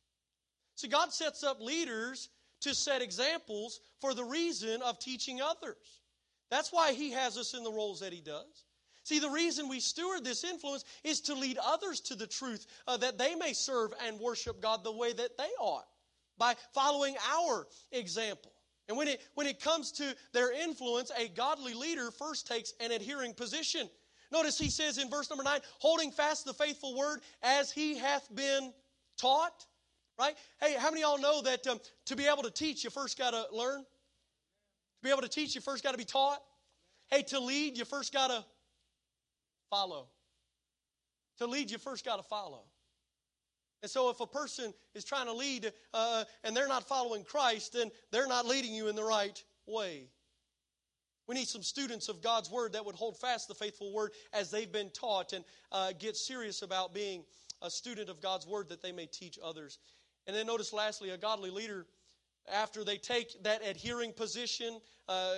[0.75, 2.29] See, God sets up leaders
[2.61, 6.01] to set examples for the reason of teaching others.
[6.49, 8.65] That's why He has us in the roles that He does.
[9.03, 12.97] See, the reason we steward this influence is to lead others to the truth uh,
[12.97, 15.87] that they may serve and worship God the way that they ought
[16.37, 18.51] by following our example.
[18.89, 22.91] And when it, when it comes to their influence, a godly leader first takes an
[22.91, 23.87] adhering position.
[24.31, 28.27] Notice he says in verse number 9, holding fast the faithful word as he hath
[28.35, 28.73] been
[29.17, 29.65] taught.
[30.19, 30.35] Right?
[30.59, 33.17] Hey, how many of y'all know that um, to be able to teach, you first
[33.17, 33.79] got to learn?
[33.81, 36.41] To be able to teach, you first got to be taught?
[37.09, 38.43] Hey, to lead, you first got to
[39.69, 40.07] follow.
[41.37, 42.63] To lead, you first got to follow.
[43.81, 47.73] And so, if a person is trying to lead uh, and they're not following Christ,
[47.73, 50.07] then they're not leading you in the right way.
[51.27, 54.51] We need some students of God's Word that would hold fast the faithful Word as
[54.51, 57.23] they've been taught and uh, get serious about being
[57.61, 59.79] a student of God's word that they may teach others.
[60.27, 61.85] And then notice lastly, a godly leader,
[62.51, 65.33] after they take that adhering position, uh,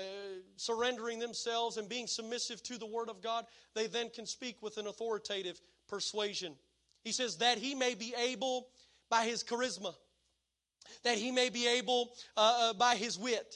[0.55, 4.77] surrendering themselves and being submissive to the word of God, they then can speak with
[4.77, 6.55] an authoritative persuasion.
[7.03, 8.67] He says, that he may be able
[9.09, 9.93] by his charisma,
[11.03, 13.55] that he may be able uh, uh, by his wit,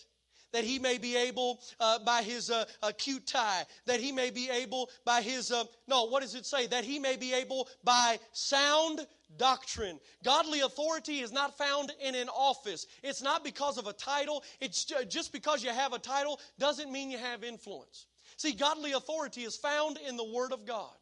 [0.52, 4.50] that he may be able uh, by his uh, acute tie, that he may be
[4.50, 6.66] able by his, uh, no, what does it say?
[6.68, 9.06] That he may be able by sound
[9.38, 10.00] doctrine.
[10.24, 12.88] Godly authority is not found in an office.
[13.04, 14.44] It's not because of a title.
[14.62, 18.08] It's just because you have a title doesn't mean you have influence.
[18.38, 20.94] See, godly authority is found in the Word of God.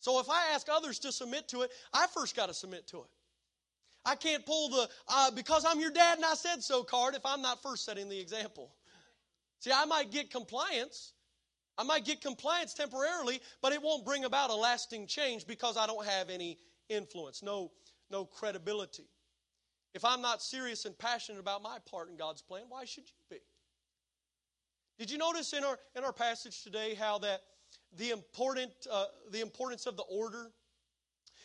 [0.00, 2.98] So if I ask others to submit to it, I first got to submit to
[2.98, 3.10] it.
[4.04, 7.26] I can't pull the uh, because I'm your dad and I said so card if
[7.26, 8.70] I'm not first setting the example.
[9.60, 11.12] See, I might get compliance.
[11.76, 15.86] I might get compliance temporarily, but it won't bring about a lasting change because I
[15.86, 17.70] don't have any influence, no,
[18.10, 19.04] no credibility.
[19.94, 23.16] If I'm not serious and passionate about my part in God's plan, why should you
[23.30, 23.38] be?
[24.98, 27.42] Did you notice in our in our passage today how that
[27.96, 30.50] the important uh, the importance of the order?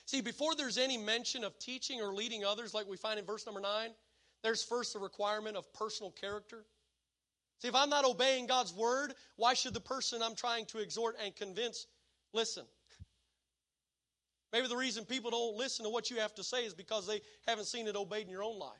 [0.05, 3.45] See, before there's any mention of teaching or leading others, like we find in verse
[3.45, 3.91] number nine,
[4.43, 6.65] there's first the requirement of personal character.
[7.59, 11.15] See, if I'm not obeying God's word, why should the person I'm trying to exhort
[11.23, 11.87] and convince
[12.33, 12.65] listen?
[14.51, 17.21] Maybe the reason people don't listen to what you have to say is because they
[17.47, 18.77] haven't seen it obeyed in your own life.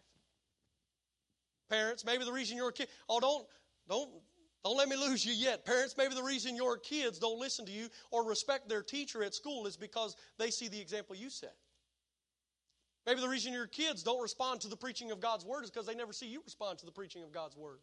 [1.70, 3.48] Parents, maybe the reason your kid, oh, don't,
[3.90, 4.10] don't,
[4.64, 5.66] don't let me lose you yet.
[5.66, 9.36] Parents, maybe the reason your kids don't listen to you or respect their teacher at
[9.36, 11.56] school is because they see the example you set.
[13.06, 15.86] Maybe the reason your kids don't respond to the preaching of God's word is because
[15.86, 17.80] they never see you respond to the preaching of God's word.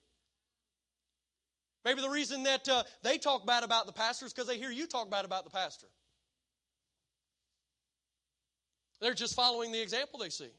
[1.85, 4.71] Maybe the reason that uh, they talk bad about the pastor is because they hear
[4.71, 5.87] you talk bad about the pastor.
[9.01, 10.51] They're just following the example they see.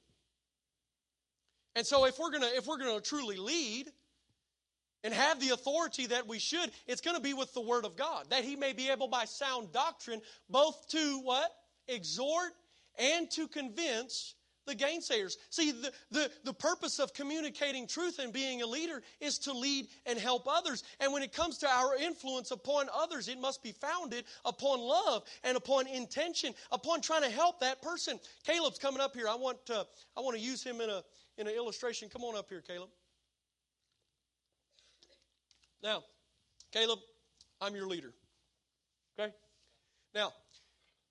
[1.76, 3.88] And so if we're gonna if we're gonna truly lead
[5.04, 8.30] and have the authority that we should, it's gonna be with the word of God,
[8.30, 11.52] that he may be able by sound doctrine both to what?
[11.88, 12.52] Exhort
[12.98, 14.36] and to convince
[14.68, 15.34] the gainsayers.
[15.50, 19.88] See, the, the, the purpose of communicating truth and being a leader is to lead
[20.06, 20.84] and help others.
[21.00, 25.24] And when it comes to our influence upon others, it must be founded upon love
[25.44, 28.20] and upon intention, upon trying to help that person.
[28.44, 29.28] Caleb's coming up here.
[29.28, 29.86] I want to,
[30.16, 31.04] I want to use him in a
[31.38, 32.10] in an illustration.
[32.10, 32.90] Come on up here, Caleb.
[35.84, 36.04] Now,
[36.72, 37.00] Caleb,
[37.60, 38.14] I'm your leader.
[39.20, 39.32] Okay?
[40.14, 40.34] Now,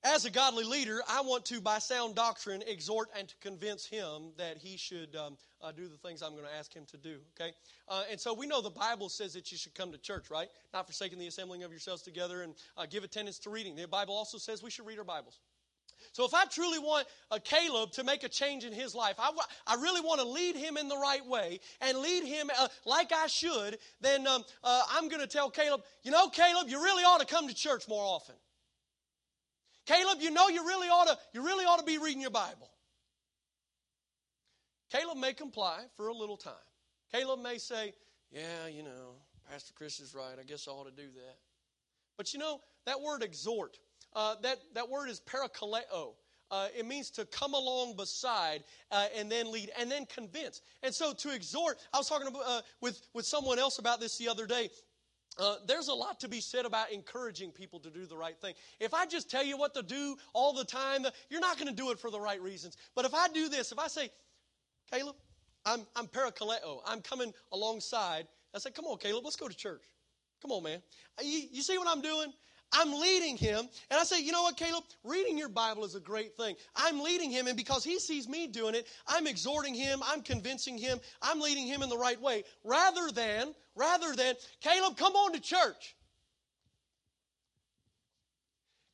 [0.02, 4.32] as a godly leader, I want to, by sound doctrine, exhort and to convince him
[4.38, 7.18] that he should um, uh, do the things I'm going to ask him to do.
[7.38, 7.52] Okay?
[7.86, 10.48] Uh, and so we know the Bible says that you should come to church, right?
[10.72, 13.76] Not forsaking the assembling of yourselves together and uh, give attendance to reading.
[13.76, 15.38] The Bible also says we should read our Bibles.
[16.12, 19.30] So if I truly want a Caleb to make a change in his life, I,
[19.66, 23.12] I really want to lead him in the right way and lead him uh, like
[23.12, 27.04] I should, then um, uh, I'm going to tell Caleb, you know, Caleb, you really
[27.04, 28.34] ought to come to church more often.
[29.86, 32.70] Caleb, you know you really ought to, you really ought to be reading your Bible.
[34.90, 36.52] Caleb may comply for a little time.
[37.12, 37.94] Caleb may say,
[38.30, 39.14] Yeah, you know,
[39.50, 40.34] Pastor Chris is right.
[40.38, 41.36] I guess I ought to do that.
[42.16, 43.78] But you know, that word exhort,
[44.14, 46.14] uh, that, that word is parakaleo.
[46.50, 50.62] Uh, it means to come along beside uh, and then lead and then convince.
[50.82, 54.28] And so to exhort, I was talking uh, with, with someone else about this the
[54.28, 54.70] other day.
[55.38, 58.54] Uh, there's a lot to be said about encouraging people to do the right thing.
[58.80, 61.74] If I just tell you what to do all the time, you're not going to
[61.74, 62.76] do it for the right reasons.
[62.96, 64.10] But if I do this, if I say,
[64.90, 65.14] Caleb,
[65.64, 69.84] I'm, I'm parakaleo, I'm coming alongside, I say, come on, Caleb, let's go to church.
[70.42, 70.82] Come on, man.
[71.18, 72.32] Uh, you, you see what I'm doing?
[72.72, 73.68] I'm leading him.
[73.90, 74.84] And I say, you know what, Caleb?
[75.04, 76.54] Reading your Bible is a great thing.
[76.76, 80.78] I'm leading him, and because he sees me doing it, I'm exhorting him, I'm convincing
[80.78, 82.44] him, I'm leading him in the right way.
[82.64, 85.96] Rather than, rather than, Caleb, come on to church.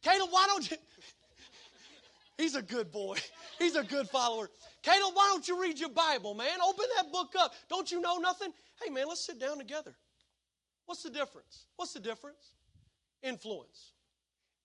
[0.03, 0.77] Caleb, why don't you?
[2.39, 3.17] He's a good boy.
[3.59, 4.49] He's a good follower.
[4.83, 6.59] Caleb, why don't you read your Bible, man?
[6.67, 7.53] Open that book up.
[7.69, 8.53] Don't you know nothing?
[8.83, 9.95] Hey, man, let's sit down together.
[10.85, 11.65] What's the difference?
[11.77, 12.53] What's the difference?
[13.27, 13.93] Influence.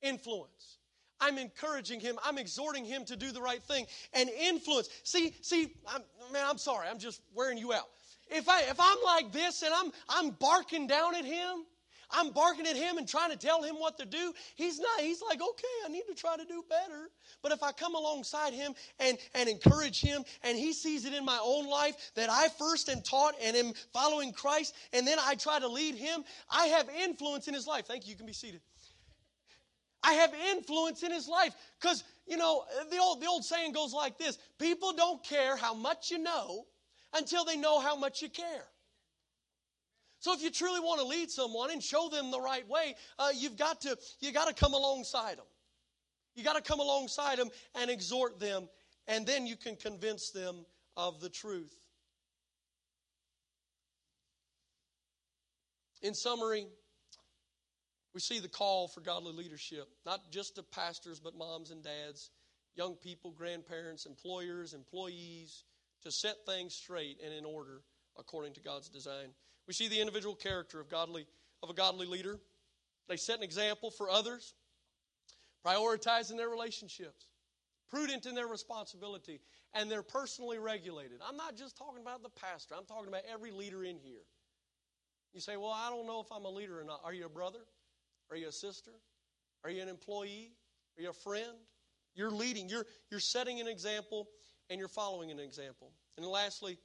[0.02, 0.78] Influence.
[1.20, 2.18] I'm encouraging him.
[2.24, 3.86] I'm exhorting him to do the right thing.
[4.14, 4.90] And influence.
[5.04, 6.02] See, see, I'm,
[6.34, 6.88] man, I'm sorry.
[6.88, 7.90] I'm just wearing you out.
[8.30, 11.66] If I if I'm like this and I'm I'm barking down at him,
[12.14, 14.34] I'm barking at him and trying to tell him what to do.
[14.56, 15.00] He's not.
[15.00, 17.10] He's like, okay, I need to try to do better.
[17.42, 21.26] But if I come alongside him and, and encourage him, and he sees it in
[21.26, 25.36] my own life that I first am taught and am following Christ, and then I
[25.36, 27.86] try to lead him, I have influence in his life.
[27.86, 28.12] Thank you.
[28.12, 28.62] You can be seated.
[30.04, 33.94] I have influence in his life because you know, the old, the old saying goes
[33.94, 36.66] like this people don't care how much you know
[37.14, 38.66] until they know how much you care.
[40.22, 43.30] So if you truly want to lead someone and show them the right way, uh,
[43.36, 45.46] you've got to you got to come alongside them.
[46.36, 48.70] You got to come alongside them and exhort them,
[49.08, 50.64] and then you can convince them
[50.96, 51.76] of the truth.
[56.04, 56.68] In summary,
[58.14, 62.30] we see the call for godly leadership, not just to pastors, but moms and dads,
[62.76, 65.64] young people, grandparents, employers, employees,
[66.04, 67.82] to set things straight and in order
[68.20, 69.30] according to God's design.
[69.72, 71.26] We see the individual character of godly
[71.64, 72.38] of a godly leader.
[73.08, 74.54] They set an example for others,
[75.66, 77.28] prioritizing their relationships,
[77.90, 79.40] prudent in their responsibility,
[79.74, 81.22] and they're personally regulated.
[81.26, 84.26] I'm not just talking about the pastor, I'm talking about every leader in here.
[85.34, 87.00] You say, Well, I don't know if I'm a leader or not.
[87.06, 87.62] Are you a brother?
[88.30, 88.92] Are you a sister?
[89.64, 90.52] Are you an employee?
[90.98, 91.56] Are you a friend?
[92.14, 94.28] You're leading, you're, you're setting an example,
[94.70, 95.94] and you're following an example.
[96.18, 96.78] And lastly,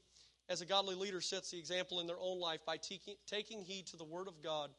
[0.48, 3.86] as a godly leader sets the example in their own life by taking, taking heed
[3.88, 4.70] to the Word of God,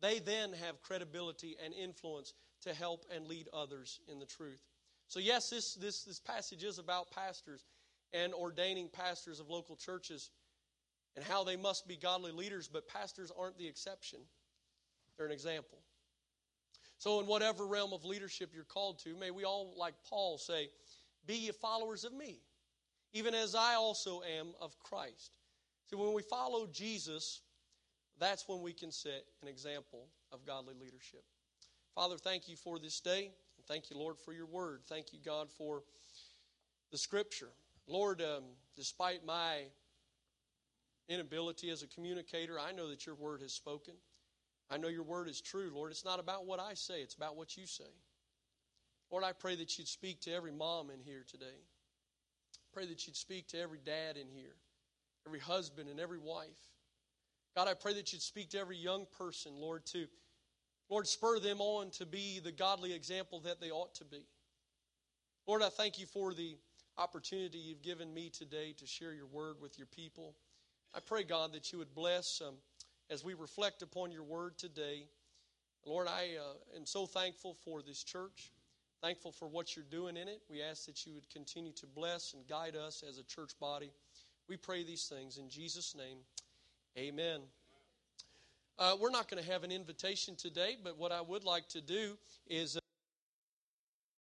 [0.00, 4.60] they then have credibility and influence to help and lead others in the truth.
[5.08, 7.64] So, yes, this, this, this passage is about pastors
[8.12, 10.30] and ordaining pastors of local churches
[11.16, 14.18] and how they must be godly leaders, but pastors aren't the exception,
[15.16, 15.78] they're an example.
[16.98, 20.70] So, in whatever realm of leadership you're called to, may we all, like Paul, say,
[21.26, 22.40] Be ye followers of me,
[23.14, 25.30] even as I also am of Christ.
[25.88, 27.40] See, when we follow Jesus,
[28.18, 31.24] that's when we can set an example of godly leadership.
[31.94, 33.30] Father, thank you for this day.
[33.56, 34.80] And Thank you, Lord, for your word.
[34.88, 35.84] Thank you, God, for
[36.90, 37.50] the scripture.
[37.86, 38.44] Lord, um,
[38.76, 39.62] despite my
[41.08, 43.94] inability as a communicator, I know that your word has spoken.
[44.70, 45.92] I know your word is true, Lord.
[45.92, 47.84] It's not about what I say, it's about what you say.
[49.10, 51.60] Lord, I pray that you'd speak to every mom in here today.
[52.74, 54.56] Pray that you'd speak to every dad in here,
[55.26, 56.48] every husband and every wife.
[57.56, 60.06] God, I pray that you'd speak to every young person, Lord, to
[60.90, 64.26] Lord, spur them on to be the godly example that they ought to be.
[65.46, 66.56] Lord, I thank you for the
[66.98, 70.34] opportunity you've given me today to share your word with your people.
[70.94, 72.54] I pray, God, that you would bless um,
[73.10, 75.06] as we reflect upon your word today.
[75.86, 78.52] Lord, I uh, am so thankful for this church,
[79.02, 80.40] thankful for what you're doing in it.
[80.50, 83.90] We ask that you would continue to bless and guide us as a church body.
[84.48, 86.18] We pray these things in Jesus' name.
[86.98, 87.40] Amen.
[88.78, 91.80] Uh, we're not going to have an invitation today, but what I would like to
[91.80, 92.16] do
[92.48, 92.76] is.
[92.76, 92.80] Uh,